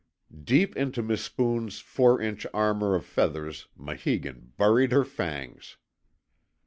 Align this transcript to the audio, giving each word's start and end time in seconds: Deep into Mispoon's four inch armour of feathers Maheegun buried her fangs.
Deep 0.43 0.75
into 0.75 1.03
Mispoon's 1.03 1.79
four 1.79 2.19
inch 2.19 2.47
armour 2.55 2.95
of 2.95 3.05
feathers 3.05 3.67
Maheegun 3.77 4.51
buried 4.57 4.91
her 4.91 5.05
fangs. 5.05 5.77